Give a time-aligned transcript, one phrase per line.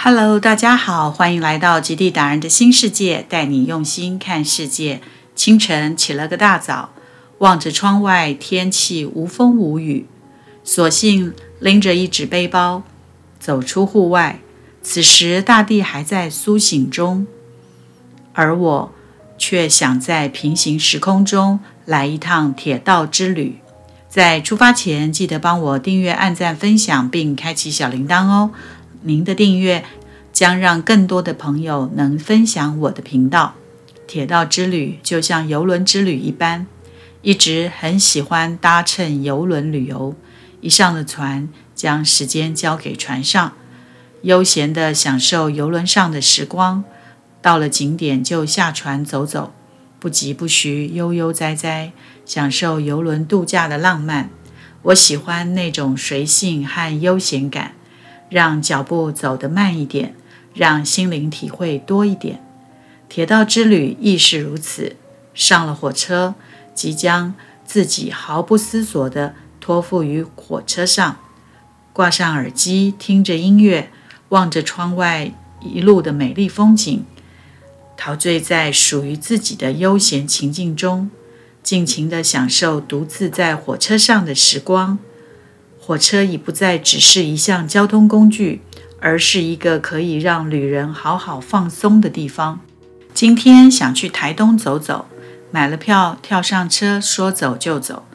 [0.00, 5.00] Hello，大家好，欢迎来到极地达人的新世界，带你用心看世界。
[5.34, 6.90] 清晨起了个大早，
[7.38, 10.06] 望着窗外，天气无风无雨，
[10.62, 12.84] 索性拎着一纸背包
[13.40, 14.38] 走出户外。
[14.82, 17.26] 此时大地还在苏醒中，
[18.32, 18.92] 而我
[19.36, 23.58] 却想在平行时空中来一趟铁道之旅。
[24.08, 28.50] 在出发前，记得帮我订阅、按赞、分享，并开启小铃铛哦。
[29.02, 29.84] 您的订阅
[30.32, 33.54] 将让更多的朋友能分享我的频道。
[34.06, 36.66] 铁道之旅就像游轮之旅一般，
[37.20, 40.16] 一直很喜欢搭乘游轮旅游。
[40.62, 43.52] 一上了船，将时间交给船上，
[44.22, 46.82] 悠闲地享受游轮上的时光。
[47.42, 49.52] 到了景点就下船走走，
[50.00, 51.92] 不急不徐，悠悠哉哉，
[52.28, 54.30] 享受游轮度假的浪漫。
[54.82, 57.72] 我喜欢那种随性和悠闲感。
[58.30, 60.14] 让脚步走得慢一点，
[60.52, 62.44] 让心灵体会多一点。
[63.08, 64.96] 铁道之旅亦是如此。
[65.32, 66.34] 上了火车，
[66.74, 71.16] 即将自己毫不思索地托付于火车上，
[71.94, 73.90] 挂上耳机，听着音乐，
[74.28, 75.32] 望着窗外
[75.62, 77.02] 一路的美丽风景，
[77.96, 81.10] 陶醉在属于自己的悠闲情境中，
[81.68, 84.98] 尽情地享受独自在火车上的时光。
[85.78, 88.62] 火车已不再只是一项交通工具，
[89.00, 92.60] 而是一个可以让旅人好好放松的地方。
[93.12, 95.08] 今天想去台东走走，
[95.50, 98.06] 买了票，跳上车，说走就走，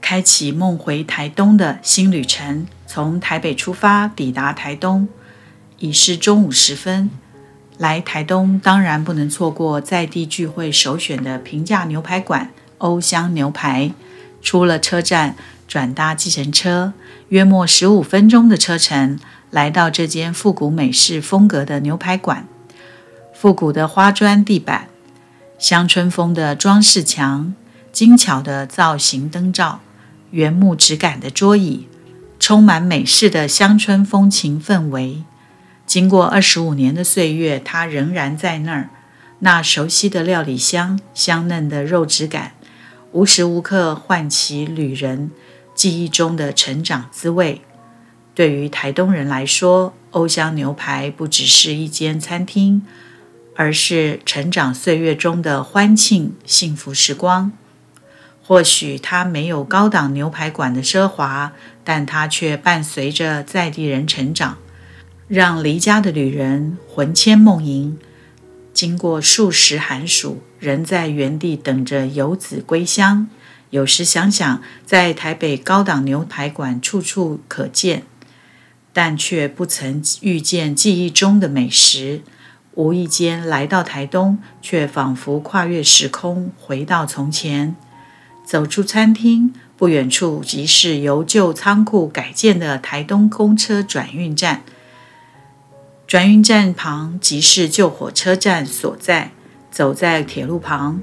[0.00, 2.66] 开启梦回台东的新旅程。
[2.88, 5.06] 从台北出发，抵达台东，
[5.78, 7.08] 已是中午时分。
[7.76, 13.92] 来台东当然不能错过在地聚会首选的平价牛排馆——欧香牛排。
[14.40, 15.36] 出了车站。
[15.68, 16.94] 转搭计程车，
[17.28, 19.18] 约莫十五分钟的车程，
[19.50, 22.48] 来到这间复古美式风格的牛排馆。
[23.34, 24.88] 复古的花砖地板，
[25.58, 27.54] 乡村风的装饰墙，
[27.92, 29.80] 精巧的造型灯罩，
[30.30, 31.86] 原木质感的桌椅，
[32.40, 35.22] 充满美式的乡村风情氛围。
[35.84, 38.88] 经过二十五年的岁月，它仍然在那儿。
[39.40, 42.52] 那熟悉的料理香，香嫩的肉质感，
[43.12, 45.30] 无时无刻唤起旅人。
[45.74, 47.62] 记忆中的成长滋味，
[48.34, 52.82] 对于台东人来说，欧香牛排不只是一间餐厅，
[53.54, 57.52] 而是成长岁月中的欢庆幸福时光。
[58.42, 61.52] 或许它没有高档牛排馆的奢华，
[61.84, 64.58] 但它却伴随着在地人成长，
[65.28, 67.96] 让离家的旅人魂牵梦萦。
[68.78, 73.26] 经过数十寒暑，仍在原地等着游子归乡。
[73.70, 78.04] 有时想想，在台北高档牛排馆处处可见，
[78.92, 82.22] 但却不曾遇见记忆中的美食。
[82.74, 87.74] 无意间来到台东，却仿佛跨越时空，回到从前。
[88.46, 94.62] 走出餐厅，不远处即是由旧仓库改建的台东公车转运站。
[96.08, 99.32] 转运站旁即是旧火车站所在。
[99.70, 101.02] 走在铁路旁，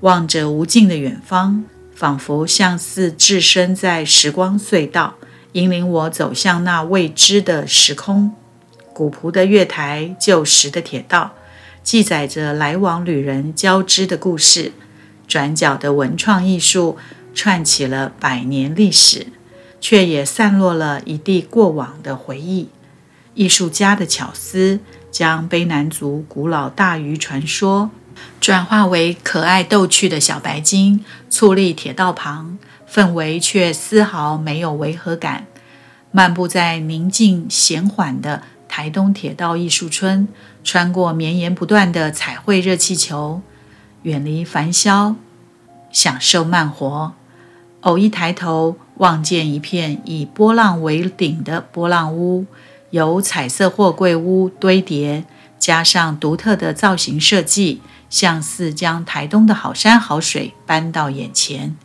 [0.00, 1.66] 望着无尽的远方。
[1.94, 5.16] 仿佛像似置身在时光隧道，
[5.52, 8.34] 引领我走向那未知的时空。
[8.94, 11.34] 古朴的月台，旧时的铁道，
[11.82, 14.72] 记载着来往旅人交织的故事。
[15.28, 16.96] 转角的文创艺术，
[17.34, 19.26] 串起了百年历史，
[19.78, 22.70] 却也散落了一地过往的回忆。
[23.40, 24.80] 艺术家的巧思，
[25.10, 27.90] 将卑南族古老大鱼传说。
[28.38, 35.46] 转化为可爱逗趣的小白鲸，矗立铁道旁，氛围却丝毫没有违和感。
[36.10, 40.28] 漫步在宁静闲缓的台东铁道艺术村，
[40.62, 43.40] 穿过绵延不断的彩绘热气球，
[44.02, 45.16] 远离烦嚣，
[45.90, 47.14] 享受慢活。
[47.80, 52.44] 偶一抬头，望见一片以波浪为顶的波浪屋，
[52.90, 55.24] 由彩色货柜屋堆叠，
[55.58, 57.80] 加上独特的造型设计。
[58.10, 61.76] 像似将台东的好山好水搬到眼前，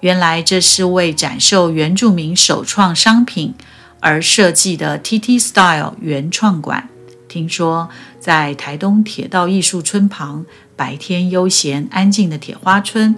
[0.00, 3.54] 原来这是为展售原住民首创商品
[4.00, 6.90] 而设计的 TT Style 原创馆。
[7.28, 7.88] 听说
[8.20, 10.44] 在台东铁道艺术村旁，
[10.76, 13.16] 白天悠闲安静的铁花村，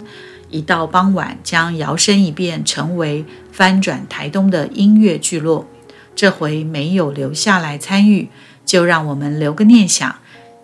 [0.49, 5.67] 一到傍晚将摇身一变成为翻转台东的音乐聚落。
[6.17, 8.29] 这回没有留下来参与，
[8.65, 10.15] 就让我们留个念想，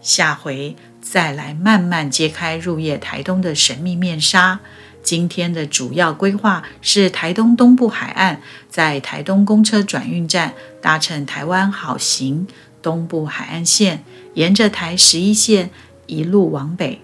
[0.02, 0.76] 下回。
[1.00, 4.62] 再来慢慢揭开入夜台东的神秘面纱，
[5.04, 12.48] 今天的主要规划是台东东部海岸，在台东公车转运站搭乘台湾好行
[12.82, 14.04] 东部海岸线，
[14.34, 15.70] 沿着台十一线
[16.08, 17.00] 一路往北，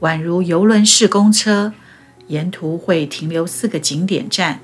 [0.00, 1.72] 宛如游轮式公车，
[2.26, 4.60] 沿途会停留四个景点站，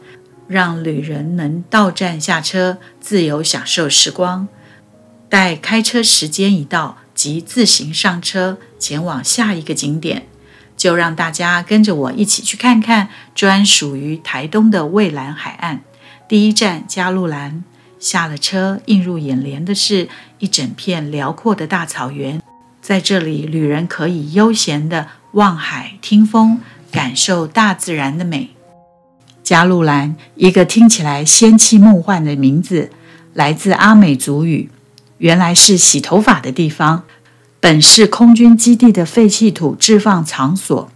[0.48, 4.48] 让旅人能到站下车，自由享受时光。
[5.28, 10.26] 待开车时间一到，即自行上车前往下一个景点。
[10.76, 15.82] 就让大家跟着我一起去看看专属于台东的蔚蓝海岸。
[16.28, 17.64] 第一站加路兰，
[17.98, 20.08] 下了车，映入眼帘的是
[20.38, 22.40] 一整片辽阔的大草原。
[22.80, 26.60] 在这里，旅人可以悠闲地望海听风，
[26.92, 28.50] 感受大自然的美。
[29.48, 32.90] 加路兰，一个听起来仙气梦幻的名字，
[33.32, 34.68] 来自阿美族语，
[35.16, 37.04] 原来是洗头发的地方。
[37.58, 40.90] 本是空军基地的废弃土置放场所，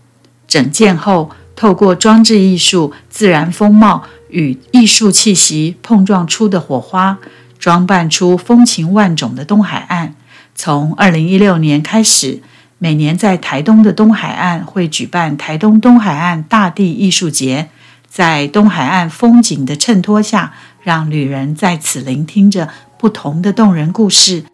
[0.47, 7.17] 整建后，透过装置艺术、自然风貌与艺术气息碰撞出的火花，
[7.59, 10.15] 装扮出风情万种的东海岸。
[10.55, 12.43] 从二零一六年开始，
[12.77, 17.71] 每年在台东的东海岸会举办台东东海岸大地艺术节，
[18.13, 22.69] 在东海岸风景的衬托下，让旅人在此聆听着
[22.99, 24.45] 不同的动人故事，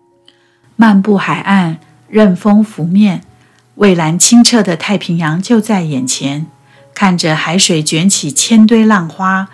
[0.77, 1.81] 漫步海岸。
[2.09, 3.23] 任风拂面，
[3.75, 6.47] 蔚蓝清澈的太平洋就在眼前。
[6.95, 9.49] 看着海水卷起千堆浪花，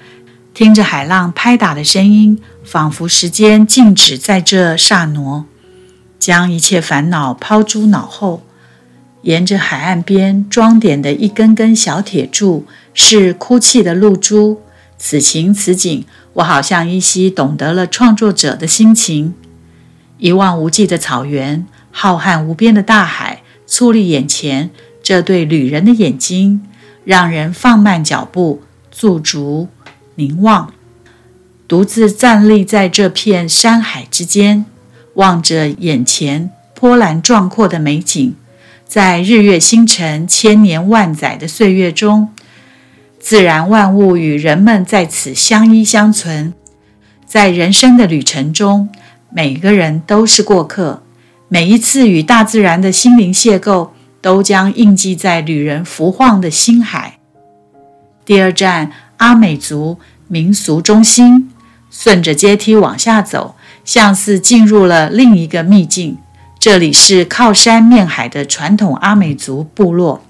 [0.53, 5.47] 听着海浪拍打的声音，仿佛时间静止在这刹那，
[6.19, 8.45] 将一切烦恼抛诸脑后。
[9.23, 14.63] 沿着海岸边装点的一根根小铁柱，是哭泣的露珠。
[14.97, 19.35] 此情此景，我好像依稀懂得了创作者的心情。
[20.17, 21.67] 一望无际的草原。
[21.97, 24.71] 浩瀚无边的大海矗立眼前，
[25.01, 26.61] 这对旅人的眼睛
[27.05, 29.69] 让人放慢脚步，驻足
[30.17, 30.73] 凝望。
[31.69, 34.67] 独自站立在这片山海之间，
[35.15, 38.35] 望着眼前波澜壮阔的美景，
[38.85, 42.31] 在日月星辰、千年万载的岁月中，
[43.25, 46.53] 自然万物与人们在此相依相存。
[47.25, 48.91] 在人生的旅程中，
[49.31, 51.03] 每个人都是过客。
[51.49, 53.89] 每一次与大自然的心灵邂逅，
[54.21, 57.19] 都将印记在旅人浮晃的心海。
[58.27, 59.99] 第二站，阿美族
[60.29, 61.51] 民俗中心。
[61.91, 63.55] 顺着阶梯往下走，
[63.87, 66.19] 像是进入了另一个秘境。
[66.59, 70.24] 这里是靠山面海的传统阿美族部落，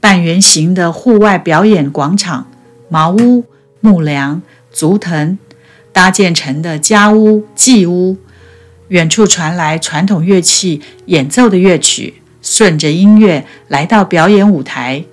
[0.00, 2.50] 半圆形的户外表演广场，
[2.88, 3.44] 茅屋、
[3.80, 4.40] 木梁、
[4.72, 5.38] 竹藤
[5.92, 8.16] 搭建成的家屋、祭屋。
[8.88, 15.04] 远处传来传统乐器演奏的乐曲，顺着音乐来到表演舞台。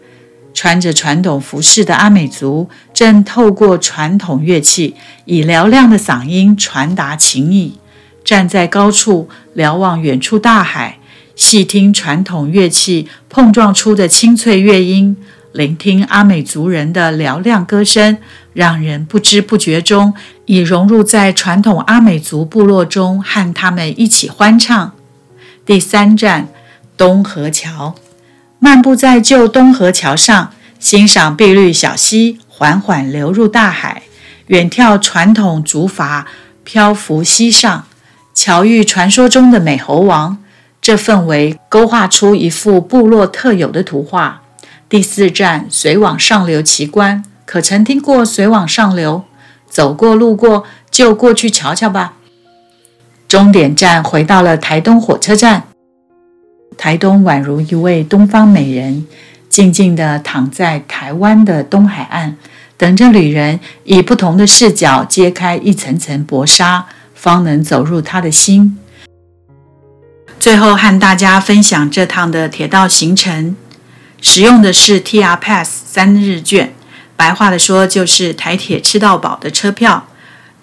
[0.54, 4.96] 穿着传统服饰的阿美族正透过传统乐器，
[5.26, 7.78] 以嘹亮的嗓音传达情意。
[8.24, 10.98] 站在高处瞭望远处大海，
[11.38, 15.16] 细听传统乐器碰撞出的清脆乐音。
[15.54, 18.18] 聆听阿美族人的嘹亮歌声，
[18.54, 20.14] 让人不知不觉中
[20.46, 24.94] 已融入在传统阿美族部落中，和他们一起欢唱。
[25.64, 26.48] 第三站，
[26.98, 27.96] 东河桥。
[28.58, 34.02] 漫步在旧东河桥上，欣赏碧绿小溪缓缓流入大海，
[34.48, 36.26] 远眺传统竹筏
[36.64, 37.86] 漂浮溪上，
[38.34, 40.40] 巧遇传说中的美猴王。
[40.88, 44.44] 这氛围勾画出一幅部落特有的图画。
[44.88, 49.26] 第四站水往上流奇观，可曾听过水往上流？
[49.70, 52.14] 走过路过就过去瞧瞧吧。
[53.28, 55.64] 终点站回到了台东火车站，
[56.78, 59.06] 台东宛如一位东方美人，
[59.50, 62.38] 静静地躺在台湾的东海岸，
[62.78, 68.78] 等着旅人以不同的视角揭开一层层薄纱，方能走入他的心。
[70.48, 73.54] 最后和大家分享这趟的铁道行程。
[74.22, 76.74] 使用的是 TR Pass 三日券，
[77.18, 80.08] 白话的说就是台铁吃到饱的车票，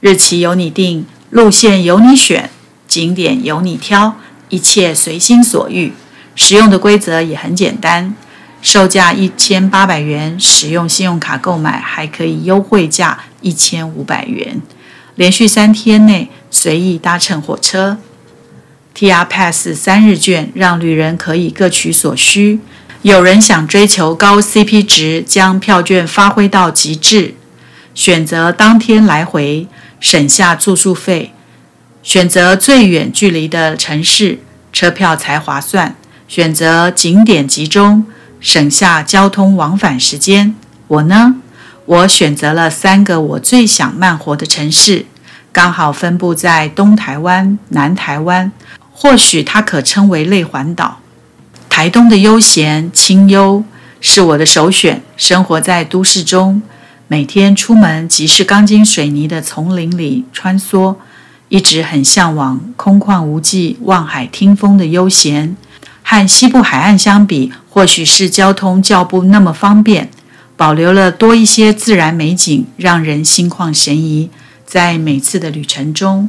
[0.00, 2.48] 日期由你定，路线由你选，
[2.88, 4.16] 景点由你挑，
[4.48, 5.92] 一切随心所欲。
[6.34, 8.16] 使用的规则也很简单，
[8.62, 14.62] 售价一千八百元，使用信用卡购买还可以优惠价一千五百元，
[15.16, 17.98] 连续三天内随意搭乘火车。
[18.94, 22.60] TR Pass 三日券让旅人可以各取所需。
[23.02, 27.34] 有人想追求高 CP 值，将票券发挥到极致，
[27.92, 29.66] 选择当天来回，
[29.98, 31.32] 省下住宿费；
[32.04, 34.38] 选择最远距离的城市，
[34.72, 35.96] 车票才划算；
[36.28, 38.06] 选择景点集中，
[38.40, 40.54] 省下交通往返时间。
[40.86, 41.34] 我呢，
[41.84, 45.04] 我选择了三个我最想慢活的城市，
[45.52, 48.50] 刚好分布在东台湾、南台湾，
[48.96, 51.00] 或许它可称为类环岛。
[51.68, 53.64] 台东的悠闲清幽
[54.00, 55.02] 是我的首选。
[55.16, 56.62] 生活在都市中，
[57.08, 60.94] 每天出门即是钢筋水泥的丛林里穿梭，
[61.48, 65.56] 一直很向往空旷无际、望海听风的悠闲。
[66.02, 70.10] 和西部海岸相比，或许是交通较不那么方便，
[70.56, 74.30] 保留了多一些自然美景，让人心旷神怡。
[74.66, 76.28] 在每次的旅程中，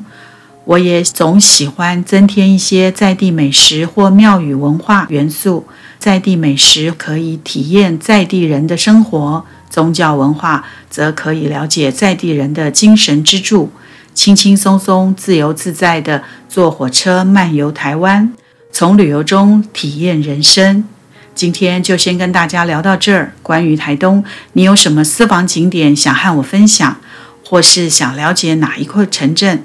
[0.66, 5.66] 我也总喜欢增添一些在地美食或庙宇文化元素。
[6.00, 13.72] 在地美食可以体验在地人的生活，宗教文化则可以了解在地人的精神支柱。
[14.14, 18.34] 轻轻松松、自由自在地坐火车漫游台湾，
[18.72, 20.86] 从旅游中体验人生。
[21.34, 23.34] 今天就先跟大家聊到这儿。
[23.44, 26.98] 关于台东，你有什么私房景点想和我分享，
[27.44, 29.64] 或是想了解哪一块城镇？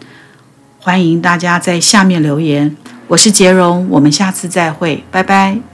[0.82, 2.74] 欢迎大家在下面留言。
[3.06, 5.69] 我是杰荣，我们下次再会，拜拜。